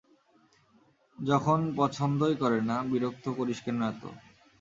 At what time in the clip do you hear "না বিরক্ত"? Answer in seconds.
2.69-3.25